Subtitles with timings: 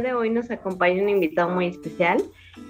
[0.00, 2.22] día de hoy nos acompaña un invitado muy especial.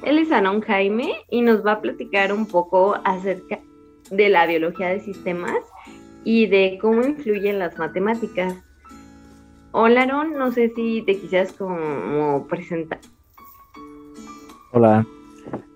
[0.03, 3.59] Él es Anón Jaime y nos va a platicar un poco acerca
[4.11, 5.59] de la biología de sistemas
[6.25, 8.55] y de cómo influyen las matemáticas.
[9.73, 13.01] Hola Aaron, no sé si te quisieras como presentar.
[14.73, 15.07] Hola,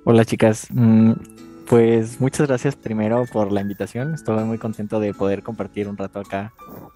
[0.05, 0.69] hola chicas.
[0.70, 1.12] Mm,
[1.69, 4.14] pues muchas gracias primero por la invitación.
[4.14, 6.55] Estoy muy contento de poder compartir un rato acá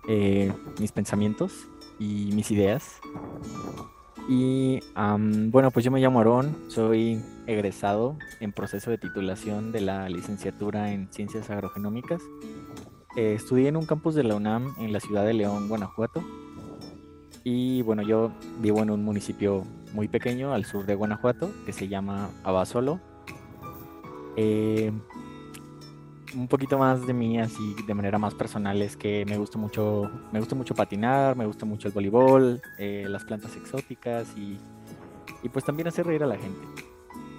[0.08, 3.00] eh, mis pensamientos y mis ideas.
[4.28, 10.08] Y bueno, pues yo me llamo Aarón, soy egresado en proceso de titulación de la
[10.08, 12.20] licenciatura en Ciencias Agrogenómicas.
[13.16, 16.24] Eh, estudié en un campus de la UNAM en la ciudad de León, Guanajuato.
[17.44, 21.86] Y bueno, yo vivo en un municipio muy pequeño al sur de Guanajuato que se
[21.86, 23.00] llama Abasolo.
[24.36, 24.92] Eh,
[26.36, 30.10] un poquito más de mí, así de manera más personal, es que me gusta mucho,
[30.32, 34.58] me gusta mucho patinar, me gusta mucho el voleibol, eh, las plantas exóticas y,
[35.42, 36.60] y, pues también hacer reír a la gente.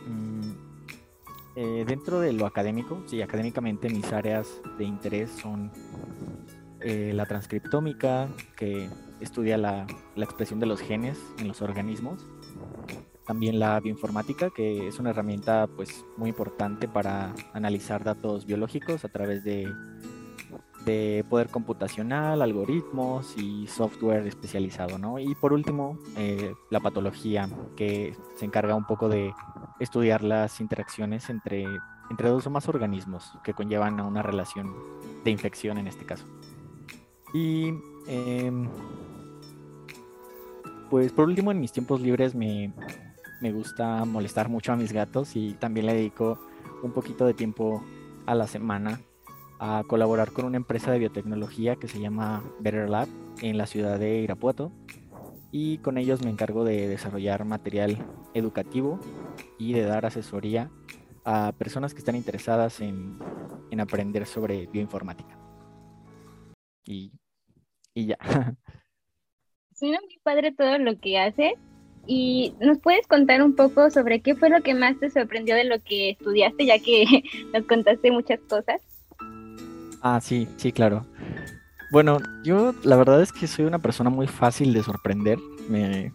[0.08, 0.52] Mm,
[1.56, 5.72] eh, dentro de lo académico, sí, académicamente mis áreas de interés son
[6.82, 12.26] eh, la transcriptómica, que estudia la, la expresión de los genes en los organismos,
[13.28, 19.10] también la bioinformática, que es una herramienta pues muy importante para analizar datos biológicos a
[19.10, 19.70] través de,
[20.86, 25.20] de poder computacional, algoritmos y software especializado, ¿no?
[25.20, 29.34] Y por último, eh, la patología, que se encarga un poco de
[29.82, 31.66] estudiar las interacciones entre,
[32.10, 34.74] entre dos o más organismos que conllevan a una relación
[35.26, 36.26] de infección en este caso.
[37.34, 37.74] Y
[38.08, 38.70] em,
[40.90, 42.74] pues por último, en mis tiempos libres me,
[43.42, 46.40] me gusta molestar mucho a mis gatos y también le dedico
[46.84, 47.84] un poquito de tiempo
[48.26, 49.00] a la semana
[49.60, 53.08] a colaborar con una empresa de biotecnología que se llama Better Lab
[53.42, 54.72] en la ciudad de Irapuato
[55.52, 57.98] y con ellos me encargo de desarrollar material
[58.34, 59.00] educativo
[59.58, 60.70] y de dar asesoría
[61.24, 63.20] a personas que están interesadas en,
[63.80, 65.38] aprender sobre bioinformática.
[66.84, 67.12] Y,
[67.94, 68.18] y ya.
[69.76, 71.56] Suena muy padre todo lo que hace
[72.08, 75.66] ¿Y nos puedes contar un poco sobre qué fue lo que más te sorprendió de
[75.66, 77.24] lo que estudiaste, ya que
[77.54, 78.82] nos contaste muchas cosas?
[80.02, 81.06] Ah, sí, sí, claro.
[81.92, 85.38] Bueno, yo la verdad es que soy una persona muy fácil de sorprender.
[85.70, 86.14] Me,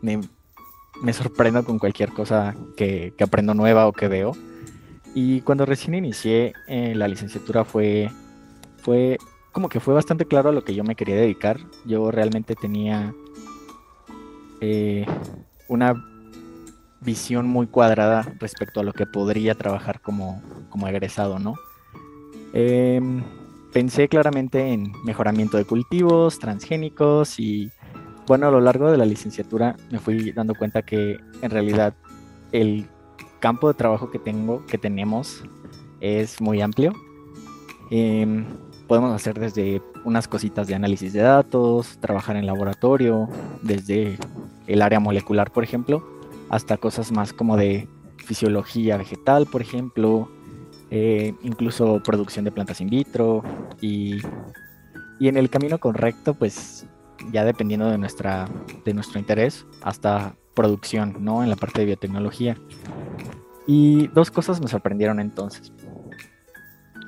[0.00, 4.32] me, sorprendo con cualquier cosa que, aprendo nueva o que veo.
[5.14, 8.10] Y cuando recién inicié eh, la licenciatura fue,
[8.78, 9.18] fue
[9.52, 11.58] como que fue bastante claro a lo que yo me quería dedicar.
[11.84, 13.12] Yo realmente tenía
[14.62, 15.04] eh,
[15.66, 15.92] una
[17.00, 20.40] visión muy cuadrada respecto a lo que podría trabajar como,
[20.70, 21.56] como egresado, ¿no?
[22.52, 23.24] Em,
[23.72, 27.72] pensé claramente en mejoramiento de cultivos, transgénicos y
[28.28, 31.94] bueno, a lo largo de la licenciatura me fui dando cuenta que en realidad
[32.52, 32.86] el
[33.40, 35.42] campo de trabajo que tengo, que tenemos,
[36.00, 36.92] es muy amplio.
[37.90, 38.46] Em,
[38.86, 43.28] podemos hacer desde unas cositas de análisis de datos, trabajar en laboratorio,
[43.62, 44.18] desde
[44.66, 46.06] el área molecular, por ejemplo,
[46.48, 50.28] hasta cosas más como de fisiología vegetal, por ejemplo,
[50.90, 53.42] eh, incluso producción de plantas in vitro
[53.80, 54.20] y,
[55.18, 56.86] y, en el camino correcto, pues
[57.30, 58.48] ya dependiendo de, nuestra,
[58.84, 61.42] de nuestro interés, hasta producción, ¿no?
[61.42, 62.56] En la parte de biotecnología.
[63.66, 65.72] Y dos cosas me sorprendieron entonces.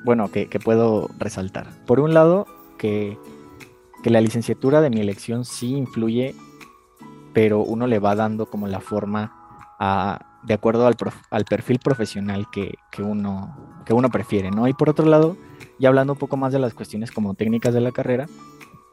[0.05, 1.69] Bueno, que, que puedo resaltar.
[1.87, 2.47] Por un lado,
[2.79, 3.19] que,
[4.03, 6.35] que la licenciatura de mi elección sí influye
[7.35, 9.33] pero uno le va dando como la forma
[10.45, 10.97] de acuerdo al,
[11.31, 14.67] al perfil profesional que, uno, que uno prefiere, ¿no?
[14.69, 15.37] Y por otro lado,
[15.79, 18.27] ya hablando un poco más de las cuestiones como técnicas de la carrera,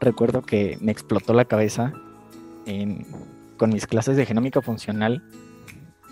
[0.02, 1.94] recuerdo que me explotó la cabeza
[3.58, 5.24] con mis clases de genómica funcional,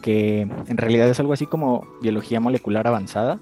[0.01, 3.39] que en realidad es algo así como biología molecular avanzada,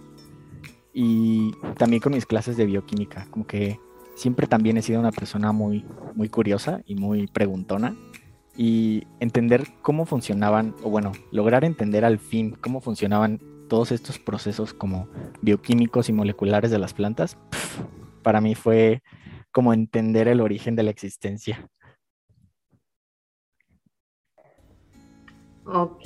[0.94, 3.80] y también con mis clases de bioquímica, como que
[4.16, 5.86] siempre también he sido una persona muy,
[6.16, 7.96] muy curiosa y muy preguntona
[8.58, 13.40] y entender cómo funcionaban, o bueno, lograr entender al fin cómo funcionaban
[13.70, 15.08] todos estos procesos como
[15.42, 17.38] bioquímicos y moleculares de las plantas,
[18.24, 19.04] para mí fue
[19.52, 21.70] como entender el origen de la existencia.
[25.66, 26.06] Ok,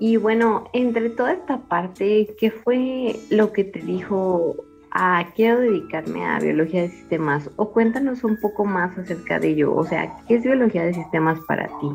[0.00, 4.65] y bueno, entre toda esta parte, ¿qué fue lo que te dijo
[4.96, 9.74] a quiero dedicarme a biología de sistemas o cuéntanos un poco más acerca de ello,
[9.74, 11.88] o sea, ¿qué es biología de sistemas para ti?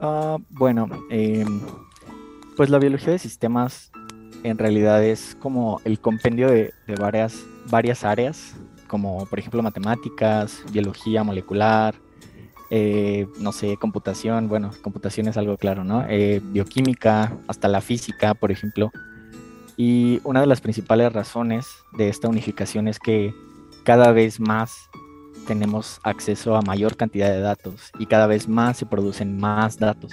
[0.00, 1.60] Ah, bueno, em,
[2.56, 3.92] pues la biología de sistemas
[4.42, 8.56] en realidad es como el compendio de, varias, varias áreas,
[8.88, 11.94] como por ejemplo matemáticas, biología molecular,
[12.70, 16.04] eh, no sé, computación, bueno, computación es algo claro, ¿no?
[16.08, 18.90] Eh, bioquímica, hasta la física, por ejemplo.
[19.76, 23.34] Y una de las principales razones de esta unificación es que
[23.84, 24.90] cada vez más
[25.46, 30.12] tenemos acceso a mayor cantidad de datos y cada vez más se producen más datos.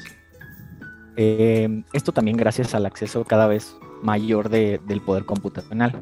[1.17, 6.01] Eh, esto también gracias al acceso cada vez mayor del poder computacional.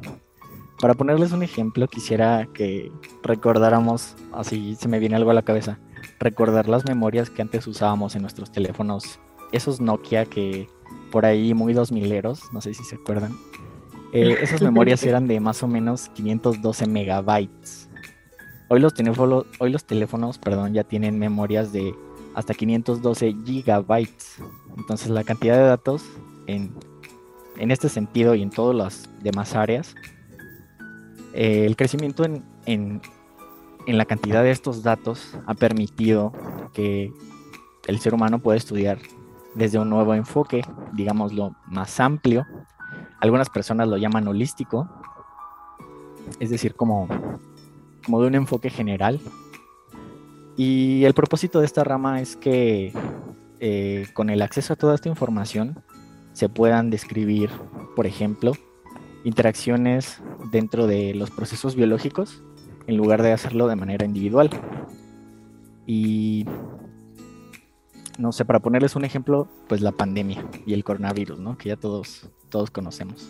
[0.80, 2.92] Para ponerles un ejemplo, quisiera que
[3.24, 5.80] recordáramos, así se me viene algo a la cabeza,
[6.19, 9.19] recordar las memorias que antes usábamos en nuestros teléfonos,
[9.51, 10.69] esos Nokia que
[11.12, 13.33] por ahí muy dos mileros, no sé si se acuerdan.
[14.13, 17.89] Eh, esas memorias eran de más o menos 512 megabytes.
[18.69, 21.94] Hoy los teléfonos, hoy los teléfonos perdón, ya tienen memorias de
[22.36, 24.38] hasta 512 gigabytes.
[24.77, 26.04] Entonces la cantidad de datos
[26.45, 26.71] en,
[27.57, 29.95] en este sentido y en todas las demás áreas
[31.38, 32.25] eh, el crecimiento
[32.65, 33.01] en,
[33.86, 36.33] la cantidad de estos datos ha permitido
[36.74, 37.13] que
[37.86, 38.98] el ser humano pueda estudiar
[39.57, 40.62] desde un nuevo enfoque,
[40.94, 42.45] digámoslo, más amplio.
[43.19, 44.88] Algunas personas lo llaman holístico,
[46.39, 47.07] es decir, como,
[48.06, 49.19] como de un enfoque general.
[50.56, 52.94] Y el propósito de esta rama es que
[53.59, 55.83] eh, con el acceso a toda esta información
[56.33, 57.50] se puedan describir,
[57.95, 58.54] por ejemplo,
[59.24, 60.21] interacciones
[60.51, 62.44] dentro de los procesos biológicos
[62.86, 64.50] en lugar de hacerlo de manera individual.
[65.88, 66.45] Y
[68.18, 71.58] no sé, para ponerles un ejemplo, pues la pandemia y el coronavirus, ¿no?
[71.58, 73.30] Que ya todos, todos conocemos.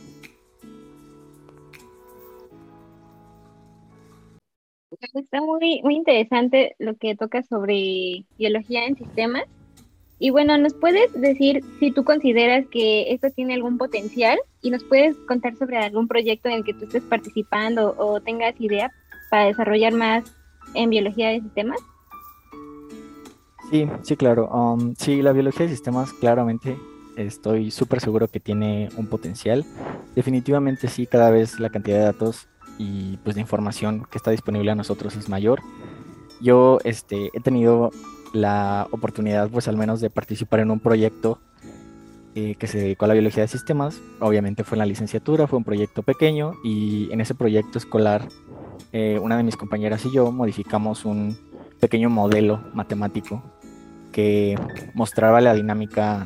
[5.13, 9.45] Está muy, muy interesante lo que toca sobre biología en sistemas
[10.19, 14.84] y bueno, ¿nos puedes decir si tú consideras que esto tiene algún potencial y nos
[14.84, 18.92] puedes contar sobre algún proyecto en el que tú estés participando o tengas idea
[19.30, 20.24] para desarrollar más
[20.74, 21.80] en biología de sistemas?
[23.69, 24.48] Sí, sí, claro.
[24.48, 26.78] Um, sí, la biología de sistemas claramente
[27.18, 29.66] estoy súper seguro que tiene un potencial.
[30.16, 32.48] Definitivamente sí, cada vez la cantidad de datos
[32.78, 35.62] y pues de información que está disponible a nosotros es mayor.
[36.40, 37.92] Yo este, he tenido
[38.34, 41.40] la oportunidad, pues al menos, de participar en un proyecto
[42.36, 44.00] eh, que se dedicó a la biología de sistemas.
[44.20, 48.28] Obviamente fue en la licenciatura, fue un proyecto pequeño y en ese proyecto escolar,
[48.94, 51.38] eh, una de mis compañeras y yo modificamos un
[51.80, 53.44] pequeño modelo matemático
[54.18, 54.58] que
[54.96, 56.25] mostraba la dinámica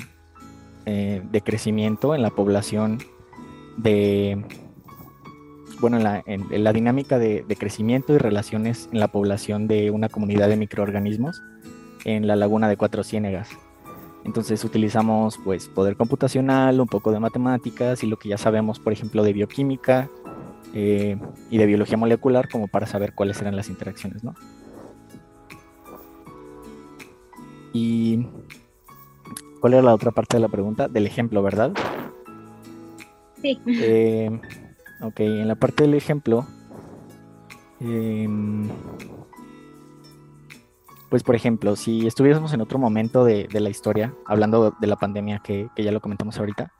[0.85, 2.99] eh, de crecimiento en la población
[3.75, 4.45] de
[5.81, 10.47] bueno, en la, dinámica de, de, crecimiento y relaciones en la población de una comunidad
[10.47, 11.41] de microorganismos
[12.05, 13.49] en la laguna de Cuatro Ciénegas.
[14.23, 18.93] Entonces utilizamos pues poder computacional, un poco de matemáticas y lo que ya sabemos, por
[18.93, 20.07] ejemplo, de bioquímica
[20.73, 24.33] eh, y de biología molecular como para saber cuáles eran las interacciones, ¿no?
[27.73, 28.27] Y
[29.59, 30.87] ¿cuál era la otra parte de la pregunta?
[30.87, 31.73] Del ejemplo, ¿verdad?
[33.41, 33.59] Sí.
[33.65, 34.39] Eh,
[35.01, 36.45] ok, en la parte del ejemplo,
[37.79, 38.69] em,
[41.11, 45.41] pues por ejemplo, si estuviésemos en otro momento de, la historia, hablando de la pandemia
[45.43, 46.71] que, ya lo comentamos ahorita,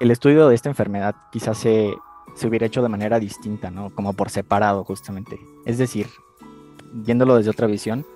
[0.00, 1.92] el estudio de esta enfermedad quizás se,
[2.44, 3.90] hubiera hecho de manera distinta, ¿no?
[3.94, 5.38] Como por separado justamente.
[5.66, 6.06] Es decir,
[6.92, 8.06] viéndolo desde otra visión,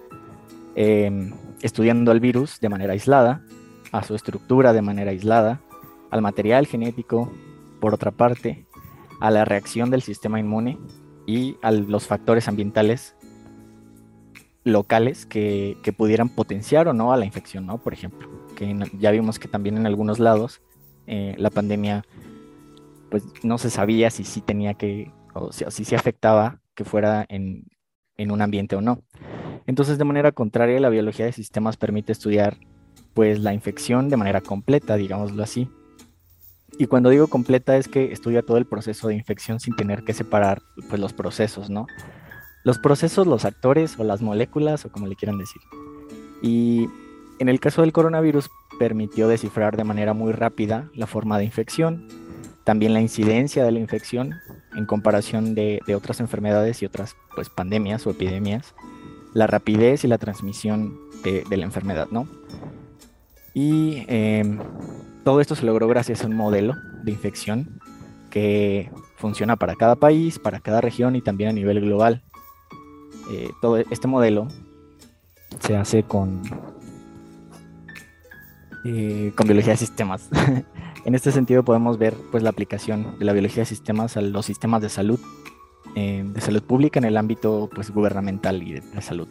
[0.77, 3.43] em, estudiando al virus de manera aislada,
[3.93, 5.61] a su estructura de manera aislada,
[6.11, 7.33] al material genético,
[7.81, 8.67] por otra parte,
[9.21, 10.79] a la reacción del sistema inmune
[11.27, 13.17] y a los factores ambientales
[14.65, 17.79] locales que, pudieran potenciar o no a la infección, ¿no?
[17.79, 20.61] Por ejemplo, que ya vimos que también en algunos lados
[21.07, 22.05] eh, la pandemia,
[23.11, 27.25] pues no se sabía si sí tenía que, o si, si se afectaba que fuera
[27.29, 27.69] en,
[28.17, 29.03] en un ambiente o no.
[29.67, 32.59] Entonces, de manera contraria, la biología de sistemas permite estudiar
[33.15, 35.69] pues la infección de manera completa, digámoslo así.
[36.79, 40.13] Y cuando digo completa es que estudia todo el proceso de infección sin tener que
[40.13, 41.87] separar pues los procesos, ¿no?
[42.67, 45.63] los procesos, los actores o las moléculas o como le quieran decir.
[46.43, 46.89] Y
[47.39, 52.09] en el caso del coronavirus permitió descifrar de manera muy rápida la forma de infección,
[52.65, 54.35] también la incidencia de la infección
[54.75, 58.75] en comparación de, otras enfermedades y otras pues, pandemias o epidemias,
[59.37, 62.27] la rapidez y la transmisión de, la enfermedad, ¿no?
[63.53, 64.59] Y em,
[65.25, 67.79] todo esto se logró gracias a un modelo de infección
[68.31, 72.23] que funciona para cada país, para cada región y también a nivel global.
[73.31, 74.49] Eh, todo este modelo
[75.61, 76.41] se hace con,
[78.87, 80.31] eh, con biología de sistemas.
[81.05, 84.47] en este sentido podemos ver pues, la aplicación de la biología de sistemas a los
[84.47, 85.21] sistemas de salud
[85.99, 89.27] eh, de salud pública en el ámbito pues, gubernamental y de la salud.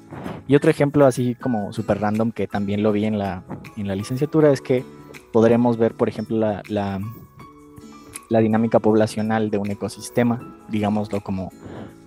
[0.48, 3.44] Y otro ejemplo así como súper random que también lo vi en la,
[3.78, 4.84] en la licenciatura es que
[5.32, 7.00] podremos ver, por ejemplo, la, la,
[8.30, 11.52] la dinámica poblacional de un ecosistema, digámoslo como,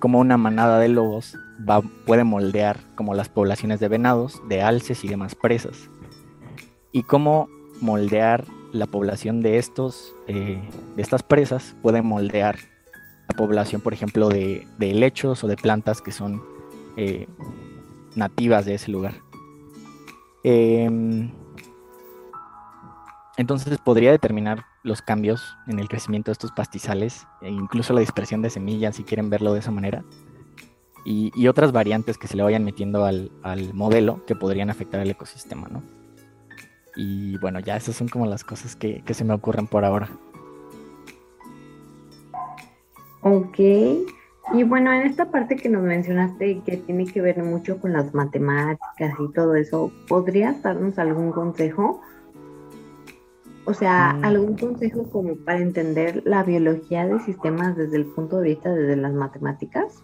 [0.01, 5.05] como una manada de lobos, va, puede moldear como las poblaciones de venados, de alces
[5.05, 5.89] y demás presas.
[6.91, 7.49] Y cómo
[7.81, 10.61] moldear la población de, estos, eh,
[10.97, 12.57] de estas presas puede moldear
[13.29, 16.43] la población, por ejemplo, de, de helechos o de plantas que son
[16.97, 17.29] eh,
[18.17, 19.15] nativas de ese lugar.
[20.43, 21.31] Em,
[23.37, 28.43] entonces podría determinar los cambios en el crecimiento de estos pastizales e incluso la dispersión
[28.43, 30.05] de semillas, si quieren verlo de esa manera,
[31.05, 33.31] y, otras variantes que se le vayan metiendo al,
[33.73, 35.83] modelo que podrían afectar el ecosistema, ¿no?
[36.97, 40.11] Y bueno, ya esas son como las cosas que se me ocurren por ahora.
[43.23, 43.59] Ok.
[44.55, 48.15] Y bueno, en esta parte que nos mencionaste que tiene que ver mucho con las
[48.15, 52.01] matemáticas y todo eso, ¿podrías darnos algún consejo?
[53.67, 54.25] O sea, mm.
[54.25, 58.97] algún consejo como para entender la biología de sistemas desde el punto de vista de
[58.97, 60.03] las matemáticas.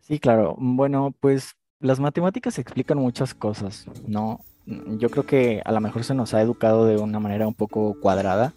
[0.00, 0.54] Sí, claro.
[0.58, 4.40] Bueno, pues las matemáticas explican muchas cosas, ¿no?
[4.66, 7.98] Yo creo que a lo mejor se nos ha educado de una manera un poco
[8.00, 8.52] cuadrada,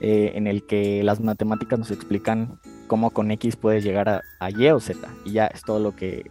[0.00, 4.50] eh, en el que las matemáticas nos explican cómo con X puedes llegar a, a
[4.50, 6.30] Y o Z, y ya es todo lo que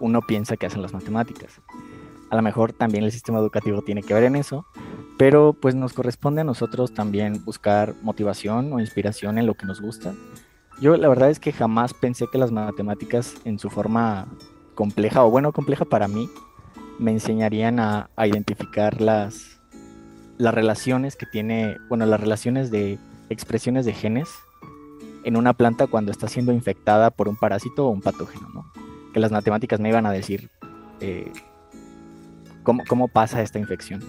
[0.00, 1.60] uno piensa que hacen las matemáticas.
[2.30, 4.66] A lo mejor también el sistema educativo tiene que ver en eso,
[5.16, 9.80] pero pues nos corresponde a nosotros también buscar motivación o inspiración en lo que nos
[9.80, 10.12] gusta.
[10.80, 14.26] Yo la verdad es que jamás pensé que las matemáticas en su forma
[14.74, 16.28] compleja, o bueno, compleja para mí,
[16.98, 19.55] me enseñarían a, identificar las,
[20.38, 22.98] las relaciones que tiene, bueno, las relaciones de
[23.30, 24.28] expresiones de genes
[25.24, 28.72] en una planta cuando está siendo infectada por un parásito o un patógeno, ¿no?
[29.12, 30.50] Que las matemáticas me iban a decir
[31.00, 31.32] eh,
[32.62, 34.02] cómo, pasa esta infección.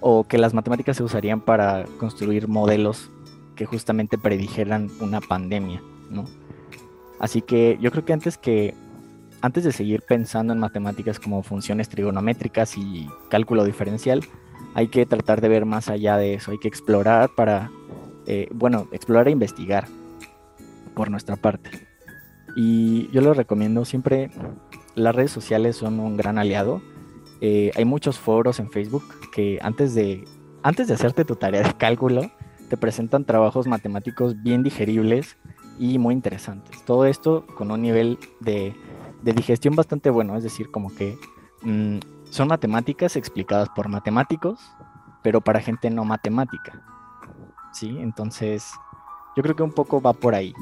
[0.00, 3.10] O que las matemáticas se usarían para construir modelos
[3.54, 6.24] que justamente predijeran una pandemia, ¿no?
[7.20, 8.74] Así que yo creo que antes que
[9.40, 14.22] antes de seguir pensando en matemáticas como funciones trigonométricas y cálculo diferencial,
[14.74, 17.70] hay que tratar de ver más allá de eso, hay que explorar para,
[18.26, 19.88] eh, bueno, explorar e investigar
[20.94, 21.70] por nuestra parte.
[22.56, 24.30] Y yo les recomiendo siempre,
[24.94, 26.82] las redes sociales son un gran aliado
[27.44, 29.02] eh, hay muchos foros en Facebook
[29.32, 30.24] que antes de,
[30.62, 32.30] antes de hacerte tu tarea de cálculo,
[32.68, 35.36] te presentan trabajos matemáticos bien digeribles
[35.76, 36.84] y muy interesantes.
[36.84, 38.76] Todo esto con un nivel de,
[39.24, 41.18] digestión bastante bueno, es decir, como que
[41.62, 41.98] mm,
[42.32, 44.58] son matemáticas explicadas por matemáticos,
[45.22, 46.82] pero para gente no matemática.
[47.72, 47.94] ¿Sí?
[48.00, 48.72] Entonces,
[49.36, 50.54] yo creo que un poco va por ahí.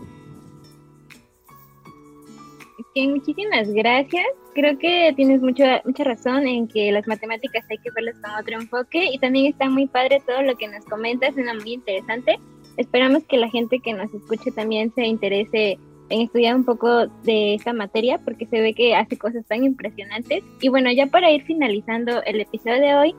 [2.95, 8.17] muchísimas gracias creo que tienes mucha, mucha razón en que las matemáticas hay que verlas
[8.21, 11.75] con otro enfoque y también está muy padre todo lo que nos comentas, suena muy
[11.75, 12.39] interesante.
[12.77, 15.79] Esperamos que la gente que nos escuche también se interese
[16.11, 20.43] en estudiar un poco de esta materia porque se ve que hace cosas tan impresionantes.
[20.61, 23.15] Y bueno, ya para ir finalizando el episodio de hoy,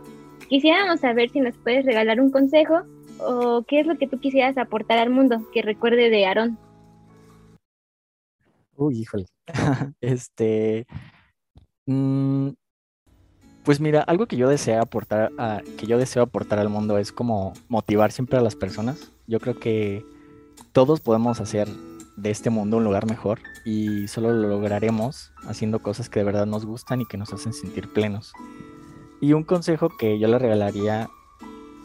[0.49, 2.81] quisiéramos saber si nos puedes regalar un consejo
[3.19, 6.57] o qué es lo que tú quisieras aportar al mundo que recuerde de Aarón.
[8.75, 9.25] Uy, híjole.
[10.01, 10.85] este,
[11.85, 12.51] Mm,
[13.63, 17.11] pues mira, algo que yo deseo aportar a, que yo deseo aportar al mundo es
[17.11, 19.11] como motivar siempre a las personas.
[19.27, 20.05] Yo creo que
[20.71, 21.67] todos podemos hacer
[22.15, 26.45] de este mundo un lugar mejor y solo lo lograremos haciendo cosas que de verdad
[26.45, 28.33] nos gustan y que nos hacen sentir plenos.
[29.21, 31.09] Y un consejo que yo le regalaría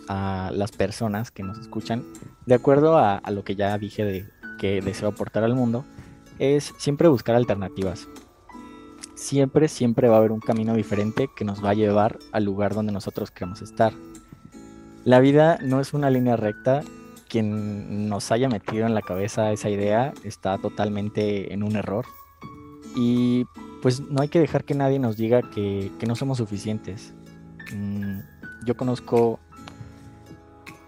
[0.08, 2.04] a las personas que nos escuchan,
[2.46, 4.28] de acuerdo a, lo que ya dije de
[4.58, 5.84] que deseo aportar al mundo,
[6.38, 8.08] es siempre buscar alternativas
[9.16, 12.74] siempre, siempre va a haber un camino diferente que nos va a llevar al lugar
[12.74, 13.92] donde nosotros queremos estar.
[15.04, 16.82] La vida no es una línea recta.
[17.28, 22.06] Quien nos haya metido en la cabeza esa idea está totalmente en un error.
[22.96, 23.44] Y
[23.82, 27.14] pues no hay que dejar que nadie nos diga que, no somos suficientes.
[27.74, 28.20] Mm,
[28.64, 29.38] yo conozco,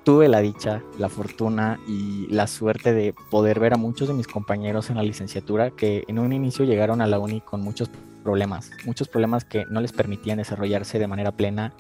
[0.04, 4.26] tuve la dicha, la fortuna y la suerte de poder ver a muchos de mis
[4.26, 7.90] compañeros en la licenciatura que en un inicio llegaron a la uni con muchos
[8.25, 11.75] problemas, muchos problemas que no les permitían desarrollarse de manera plena,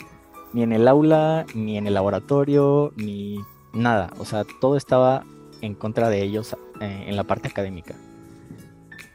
[0.52, 3.38] ni en el aula, ni en el laboratorio, ni
[3.72, 4.10] nada.
[4.18, 5.24] O sea, todo estaba
[5.60, 7.94] en contra de ellos eh, en la parte académica.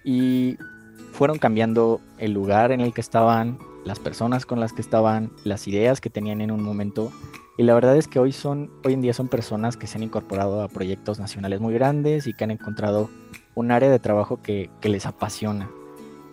[0.03, 0.57] Y
[1.13, 5.67] fueron cambiando el lugar en el que estaban, las personas con las que estaban, las
[5.67, 7.11] ideas que tenían en un momento,
[7.55, 10.03] Y la verdad es que hoy son, hoy en día son personas que se han
[10.03, 13.11] incorporado a proyectos nacionales muy grandes y que han encontrado
[13.53, 15.69] un área de trabajo que, les apasiona.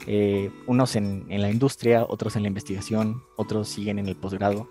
[0.06, 4.66] Eh, unos en, en, la industria, otros en la investigación, otros siguen en el posgrado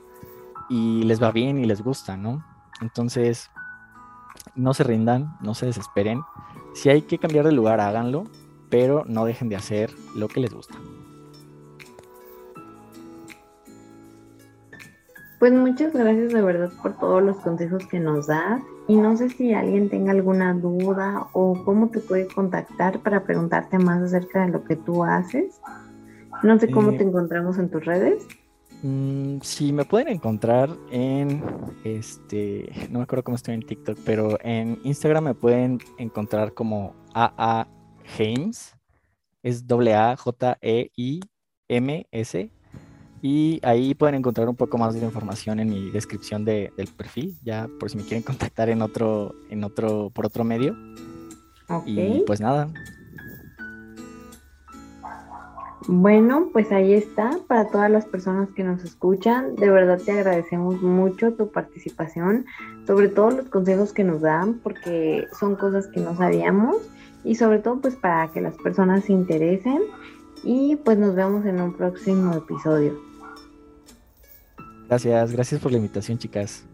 [0.72, 2.44] y les va bien y les gusta, ¿no?
[2.82, 3.50] Entonces,
[4.56, 6.22] no se rindan, no se desesperen.
[6.74, 8.26] Si hay que cambiar de lugar, háganlo,
[8.70, 10.76] pero no dejen de hacer lo que les gusta.
[15.40, 19.30] Pues muchas gracias de verdad por todos los consejos que nos das y no sé
[19.30, 24.52] si alguien tenga alguna duda o cómo te puede contactar para preguntarte más acerca de
[24.52, 25.62] lo que tú haces.
[26.44, 28.28] No sé cómo te encontramos en tus redes.
[28.82, 31.44] Mm, sí, me pueden encontrar en
[31.84, 36.96] este, no me acuerdo cómo estoy en TikTok, pero en Instagram me pueden encontrar como
[37.14, 37.68] AA
[38.18, 38.76] James,
[39.44, 41.20] es doble A J E I
[41.68, 42.50] M S
[43.22, 47.68] y ahí pueden encontrar un poco más de información en mi descripción del perfil, ya
[47.80, 50.76] por si me quieren contactar en otro, en otro, por otro medio.
[51.86, 52.72] Y pues nada.
[55.91, 60.84] Bueno, pues ahí está, para todas las personas que nos escuchan, de verdad te agradecemos
[60.84, 62.46] mucho tu participación,
[62.86, 66.75] sobre todo los consejos que nos dan, porque son cosas que no sabíamos
[67.24, 69.81] y sobre todo pues para que las personas se interesen
[70.43, 72.93] y pues nos vemos en un próximo episodio.
[74.88, 76.67] Gracias, gracias por la invitación, chicas.